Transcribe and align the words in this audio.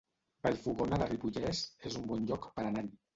Vallfogona 0.45 0.97
de 1.01 1.07
Ripollès 1.11 1.61
es 1.91 1.99
un 2.01 2.07
bon 2.13 2.25
lloc 2.31 2.49
per 2.57 2.65
anar-hi 2.65 2.91